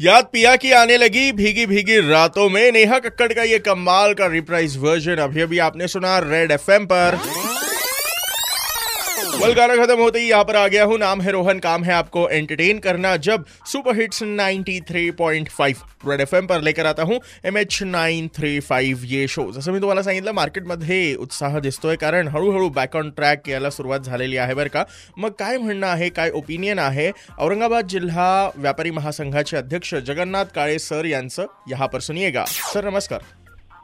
याद 0.00 0.24
पिया 0.32 0.56
की 0.56 0.72
आने 0.72 0.96
लगी 0.96 1.32
भीगी 1.32 1.64
भीगी 1.66 1.96
रातों 2.08 2.48
में 2.48 2.72
नेहा 2.72 2.98
कक्कड़ 2.98 3.32
का 3.32 3.42
ये 3.42 3.58
कमाल 3.58 4.14
का 4.14 4.26
रिप्राइज 4.26 4.76
वर्जन 4.76 5.16
अभी 5.16 5.40
अभी 5.40 5.58
आपने 5.58 5.88
सुना 5.88 6.18
रेड 6.18 6.50
एफएम 6.52 6.84
पर। 6.86 7.18
वेल 9.36 9.52
गाना 9.54 9.74
खत्म 9.76 10.00
होते 10.00 10.18
ही 10.18 10.28
यहाँ 10.28 10.44
पर 10.44 10.56
आ 10.56 10.66
गया 10.68 10.84
हूँ। 10.84 10.96
नाम 10.98 11.20
है 11.20 11.32
रोहन 11.32 11.58
काम 11.58 11.82
है 11.84 11.92
आपको 11.94 12.28
एंटरटेन 12.28 12.78
करना। 12.78 13.16
जब 13.18 13.44
सुपर 13.66 13.96
हिट्स 13.96 14.22
93.5 14.22 15.82
रेड 16.06 16.20
एफ 16.20 16.34
पर 16.48 16.62
लेकर 16.62 16.86
आता 16.86 17.02
हूँ 17.02 17.18
M 17.44 17.58
H 17.58 17.82
nine 17.84 18.28
three 18.36 18.58
five 18.60 19.06
ये 19.06 19.26
शो 19.28 19.50
जसं 19.52 19.72
मी 19.72 19.80
तुम्हाला 19.80 20.02
सांगितलं 20.02 20.32
मार्केटमध्ये 20.32 21.14
उत्साह 21.16 21.58
दिसतोय 21.58 21.96
कारण 21.96 22.28
हळूहळू 22.28 22.68
बॅक 22.70 22.96
ऑन 22.96 23.10
ट्रॅक 23.16 23.48
याला 23.48 23.70
सुरुवात 23.70 24.00
झालेली 24.00 24.36
आहे 24.36 24.54
बरं 24.54 24.68
का। 24.68 24.84
मग 25.18 25.30
काय 25.38 25.58
म्हणणं 25.58 25.86
आहे 25.86 26.08
काय 26.10 26.30
ओपिनियन 26.34 26.78
आहे? 26.78 27.10
औरंगाबाद 27.38 27.86
जिल्हा 27.88 28.50
व्यापारी 28.56 28.90
महासंघाचे 28.90 29.56
अध्यक्ष 29.56 29.94
जगन्नाथ 29.96 30.54
काळे 30.54 30.78
सर 30.78 31.04
यांचं 31.04 31.46
यहाँ 31.70 31.88
पर 31.88 32.00
सुनिएगा। 32.00 32.44
सर 32.46 32.90
नमस्कार। 32.90 33.20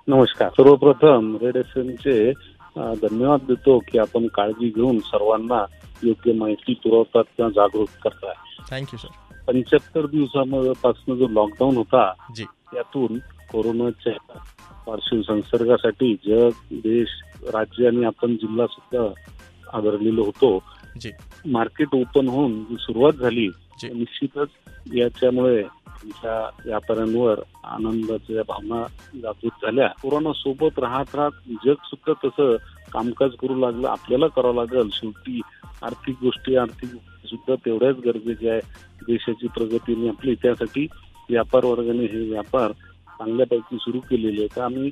नमस्कार। 0.08 0.48
सर्वप्रथम 0.50 1.36
रेड 1.42 1.56
एफ 1.56 1.78
एमचे 1.78 2.32
धन्यवाद 2.76 3.40
देतो 3.48 3.78
की 3.78 3.98
आपण 3.98 4.26
काळजी 4.26 4.68
घेऊन 4.68 4.98
सर्वांना 4.98 5.64
योग्य 6.02 6.32
माहिती 6.32 6.74
पुरवतात 6.74 7.24
किंवा 7.36 7.50
जागरूक 7.50 7.88
करताय. 8.04 8.34
थँक्यू 8.70 8.98
सर 8.98 9.08
पंच्याहत्तर 9.46 10.06
दिवसापासून 10.06 11.16
जो 11.16 11.28
लॉकडाऊन 11.28 11.77
होता 11.77 12.12
त्यातून 12.38 13.18
कोरोनाच्या 13.52 14.12
पार्श्व 14.86 15.22
संसर्गासाठी 15.22 16.14
जग 16.14 16.48
देश 16.72 17.08
राज्य 17.54 17.86
आणि 17.86 18.04
आपण 18.04 18.34
जिल्हा 18.34 18.66
सुद्धा 18.66 19.12
आदरलेलो 19.78 20.24
होतो. 20.24 20.58
मार्केट 21.46 21.88
ओपन 21.92 22.28
होऊन 22.28 22.64
जी 22.64 22.77
सुरुवात 22.80 23.12
झाली. 23.12 23.48
निश्चितच 23.84 24.48
याच्यामुळे 24.94 25.62
तुमच्या 26.02 26.51
व्यापाऱ्यांवर 26.65 27.41
आनंदाच्या 27.65 28.42
भावना 28.48 28.87
जागृत 29.23 29.65
झाल्या. 29.65 29.89
कोरोना 30.03 30.33
सोबत 30.33 30.78
राहत 30.78 31.14
राहत 31.14 31.50
जग 31.67 31.84
सुद्धा 31.84 32.12
तसं 32.25 32.56
कामकाज 32.92 33.31
करू 33.41 33.55
लागलं 33.55 33.89
आपल्याला 33.89 34.27
करावं 34.27 34.55
लागेल. 34.55 34.89
शेवटी 34.92 35.41
आर्थिक 35.83 36.17
गोष्टी 36.22 36.56
आर्थिक 36.56 36.91
सुद्धा 37.27 37.55
तेवढ्याच 37.55 37.97
गरजेच्या 37.97 38.53
आहे 38.53 38.61
देशाची 39.06 39.47
प्रगती 39.47 39.94
आणि 39.94 40.09
आपली. 40.09 40.34
त्यासाठी 40.34 40.86
व्यापार 41.31 41.64
वर्गाने 41.64 42.05
हे 42.05 42.31
व्यापार 42.31 42.72
चांगल्यापैकी 43.19 43.77
सुरू 43.77 44.00
केलेले 44.00 44.41
आहेत. 44.41 44.59
आम्ही 44.59 44.91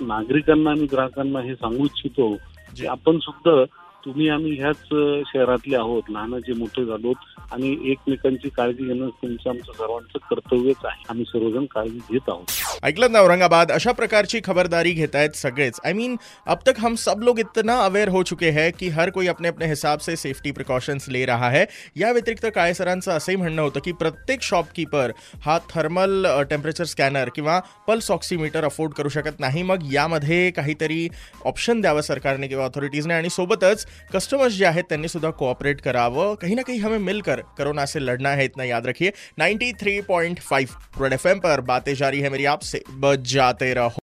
नागरिकांना 0.00 0.70
आणि 0.70 0.86
ग्राहकांना 0.92 1.40
हे 1.40 1.54
सांगू 1.54 1.84
इच्छितो 1.84 2.34
की 2.76 2.86
आपण 2.86 3.18
सुद्धा 3.18 3.64
तुम्ही 4.04 4.28
आम्ही 4.28 4.52
ह्याच 4.58 4.82
शहरातले 5.28 5.76
आहोत 5.76 6.10
लहानाचे 6.10 6.52
मोठे 6.52 6.84
झालो 6.84 7.12
आणि 7.52 7.70
एकमेकांची 7.90 8.48
काळजी 8.48 8.84
घेणं 8.84 9.08
तुमचं 9.22 9.50
आमचं 9.50 9.72
सर्वांचं 9.72 10.18
कर्तव्यच 10.30 10.84
आहे. 10.84 11.02
आम्ही 11.08 11.24
सर्वजण 11.24 11.64
काळजी 11.64 11.98
घेत 12.12 12.28
आहोत. 12.28 12.44
ऐकलं 12.82 13.12
ना 13.12 13.20
औरंगाबाद? 13.20 13.72
अशा 13.72 13.92
प्रकारची 13.92 14.40
खबरदारी 14.44 14.90
घेतायत 14.90 15.36
सगळेच. 15.36 15.80
आई 15.84 15.92
मीन 15.92 16.16
अब 16.46 16.58
तक 16.66 16.80
हम 16.80 16.94
सब 16.94 17.22
लोग 17.22 17.38
इतना 17.38 17.78
अवेअर 17.84 18.08
हो 18.08 18.22
चुके 18.22 18.50
हैं 18.50 18.70
की 18.78 18.88
हर 18.88 19.10
कोई 19.10 19.26
अपने 19.26 19.48
अपने 19.48 19.66
हिसाब 19.66 19.98
से 19.98 20.16
सेफ्टी 20.16 20.50
प्रिकॉशन्स 20.50 21.08
ले 21.08 21.24
रहा 21.26 21.50
है। 21.50 21.64
या 21.96 22.12
व्यतिरिक्त 22.12 22.46
काळे 22.54 22.74
सरांचं 22.74 23.12
असंही 23.12 23.36
म्हणणं 23.36 23.62
होतं 23.62 23.80
की 23.84 23.92
प्रत्येक 23.92 24.42
शॉपकीपर 24.42 25.12
हा 25.44 25.58
थर्मल 25.74 26.26
टेम्परेचर 26.50 26.84
स्कॅनर 26.84 27.28
किंवा 27.34 27.60
पल्स 27.88 28.10
ऑक्सिमीटर 28.10 28.64
अफोर्ड 28.64 28.92
करू 28.92 29.08
शकत 29.08 29.40
नाही. 29.40 29.62
मग 29.62 29.92
यामध्ये 29.92 30.50
काहीतरी 30.50 31.08
ऑप्शन 31.44 31.80
द्यावं 31.80 32.00
सरकारने 32.00 32.48
किंवा 32.48 32.64
ऑथॉरिटीजने 32.64 33.14
आणि 33.14 33.30
सोबतच 33.30 33.86
कस्टमर्स 34.12 34.52
जे 34.52 34.64
आहेत 34.64 35.06
सुद्धा 35.06 35.30
कोऑपरेट 35.30 35.80
करावं. 35.80 36.34
कहीं 36.34 36.56
ना 36.56 36.62
कहीं 36.62 36.80
हमें 36.80 36.98
मिलकर 36.98 37.40
कोरोना 37.40 37.84
से 37.84 37.98
लड़ना 37.98 38.30
है, 38.30 38.44
इतना 38.44 38.64
याद 38.64 38.86
रखिए. 38.86 39.12
93.5 39.38 40.68
रेड 41.02 41.12
एफएम 41.12 41.38
पर 41.38 41.60
बातें 41.60 41.94
जारी 41.94 42.20
है 42.20 42.30
मेरी 42.30 42.44
आपसे. 42.44 42.82
बच 42.90 43.18
जाते 43.18 43.74
रहो. 43.74 43.90